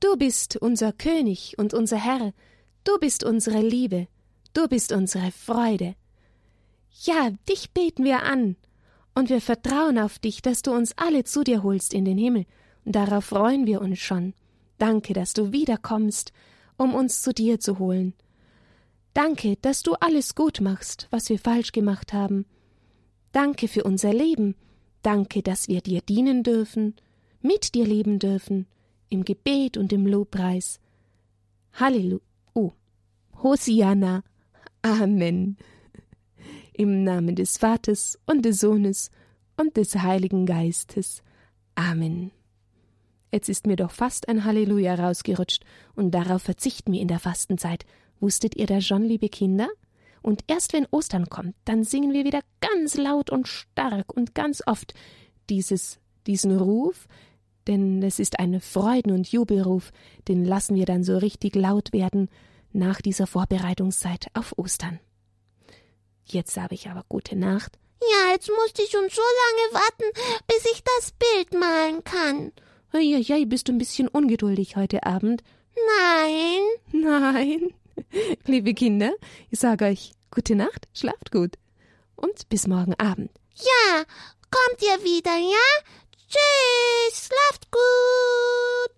du 0.00 0.16
bist 0.16 0.56
unser 0.56 0.92
König 0.92 1.54
und 1.59 1.74
unser 1.74 1.98
Herr, 1.98 2.32
du 2.85 2.98
bist 2.98 3.24
unsere 3.24 3.61
Liebe, 3.61 4.09
du 4.52 4.68
bist 4.68 4.92
unsere 4.92 5.30
Freude. 5.30 5.94
Ja, 7.04 7.30
dich 7.48 7.72
beten 7.72 8.04
wir 8.04 8.22
an, 8.24 8.56
und 9.16 9.31
wir 9.31 9.40
vertrauen 9.40 9.98
auf 9.98 10.18
dich, 10.18 10.42
dass 10.42 10.61
du 10.61 10.72
uns 10.72 10.92
alle 10.96 11.24
zu 11.24 11.42
dir 11.42 11.62
holst 11.62 11.94
in 11.94 12.05
den 12.05 12.18
Himmel, 12.18 12.44
und 12.85 12.94
darauf 12.94 13.24
freuen 13.24 13.66
wir 13.66 13.81
uns 13.81 13.98
schon. 13.98 14.35
Danke, 14.76 15.14
dass 15.14 15.33
du 15.33 15.52
wiederkommst, 15.52 16.33
um 16.76 16.94
uns 16.94 17.22
zu 17.22 17.33
dir 17.33 17.59
zu 17.59 17.79
holen. 17.79 18.12
Danke, 19.14 19.57
dass 19.62 19.83
du 19.83 19.94
alles 19.94 20.35
gut 20.35 20.61
machst, 20.61 21.09
was 21.11 21.31
wir 21.31 21.38
falsch 21.38 21.72
gemacht 21.72 22.12
haben. 22.12 22.44
Danke 23.33 23.68
für 23.68 23.85
unser 23.85 24.12
Leben. 24.12 24.55
Danke, 25.00 25.42
dass 25.42 25.66
wir 25.66 25.81
dir 25.81 26.02
dienen 26.02 26.42
dürfen, 26.42 26.94
mit 27.40 27.74
dir 27.74 27.87
leben 27.87 28.18
dürfen, 28.18 28.66
im 29.09 29.24
Gebet 29.24 29.79
und 29.79 29.94
im 29.94 30.07
Lobpreis. 30.07 30.79
Halleluja. 31.72 32.20
Oh. 32.52 32.72
Hosianna. 33.42 34.22
Amen. 34.83 35.57
Im 36.78 37.04
Namen 37.04 37.34
des 37.34 37.56
Vaters 37.56 38.18
und 38.26 38.44
des 38.44 38.60
Sohnes 38.60 39.10
und 39.56 39.78
des 39.78 39.94
Heiligen 39.94 40.44
Geistes. 40.44 41.22
Amen. 41.74 42.32
Jetzt 43.32 43.48
ist 43.48 43.66
mir 43.66 43.76
doch 43.76 43.90
fast 43.90 44.28
ein 44.28 44.44
Halleluja 44.44 44.94
rausgerutscht, 44.94 45.64
und 45.94 46.10
darauf 46.10 46.42
verzichten 46.42 46.92
wir 46.92 47.00
in 47.00 47.08
der 47.08 47.18
Fastenzeit 47.18 47.86
Wusstet 48.20 48.56
ihr 48.56 48.66
das 48.66 48.84
schon, 48.84 49.04
liebe 49.04 49.30
Kinder? 49.30 49.68
Und 50.20 50.44
erst 50.48 50.74
wenn 50.74 50.86
Ostern 50.90 51.30
kommt, 51.30 51.54
dann 51.64 51.82
singen 51.82 52.12
wir 52.12 52.26
wieder 52.26 52.40
ganz 52.60 52.96
laut 52.96 53.30
und 53.30 53.48
stark 53.48 54.14
und 54.14 54.34
ganz 54.34 54.62
oft 54.66 54.92
dieses, 55.48 55.98
diesen 56.26 56.58
Ruf, 56.58 57.08
denn 57.66 58.02
es 58.02 58.18
ist 58.18 58.38
ein 58.38 58.60
Freuden- 58.60 59.12
und 59.12 59.32
Jubelruf, 59.32 59.92
den 60.28 60.44
lassen 60.44 60.74
wir 60.74 60.84
dann 60.84 61.04
so 61.04 61.16
richtig 61.16 61.54
laut 61.56 61.94
werden 61.94 62.28
nach 62.72 63.00
dieser 63.00 63.26
Vorbereitungszeit 63.26 64.26
auf 64.34 64.58
Ostern. 64.58 65.00
Jetzt 66.26 66.52
sage 66.52 66.74
ich 66.74 66.88
aber 66.88 67.04
gute 67.08 67.36
Nacht. 67.36 67.78
Ja, 68.00 68.32
jetzt 68.32 68.50
musste 68.50 68.82
ich 68.82 68.90
schon 68.90 69.08
so 69.08 69.22
lange 69.22 69.84
warten, 69.84 70.04
bis 70.46 70.64
ich 70.72 70.82
das 70.82 71.12
Bild 71.12 71.58
malen 71.58 72.04
kann. 72.04 72.52
Eieiei, 72.92 73.44
bist 73.44 73.68
du 73.68 73.72
ein 73.72 73.78
bisschen 73.78 74.08
ungeduldig 74.08 74.76
heute 74.76 75.04
Abend? 75.04 75.42
Nein. 75.98 76.62
Nein. 76.92 77.74
Liebe 78.46 78.74
Kinder, 78.74 79.12
ich 79.50 79.58
sage 79.60 79.86
euch 79.86 80.12
gute 80.30 80.56
Nacht, 80.56 80.88
schlaft 80.94 81.30
gut. 81.30 81.56
Und 82.16 82.48
bis 82.48 82.66
morgen 82.66 82.94
Abend. 82.94 83.30
Ja, 83.54 84.02
kommt 84.50 84.82
ihr 84.82 85.04
wieder, 85.04 85.36
ja? 85.36 85.92
Tschüss, 86.28 87.28
schlaft 87.28 87.70
gut. 87.70 88.95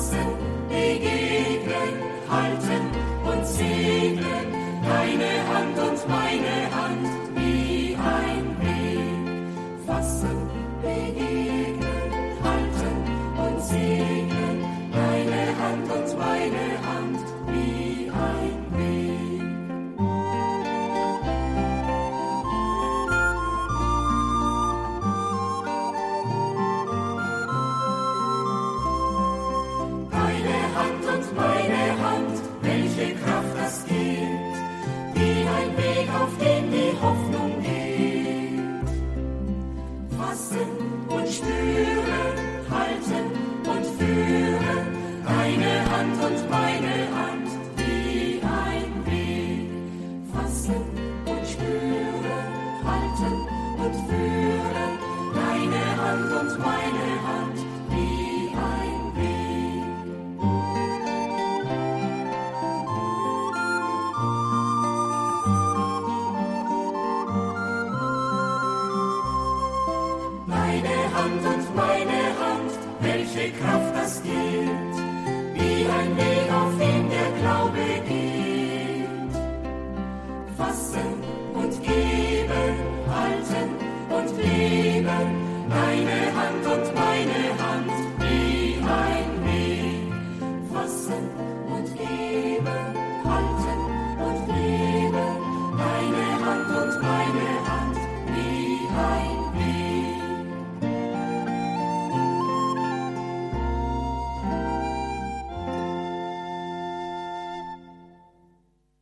Kraft 0.00 0.39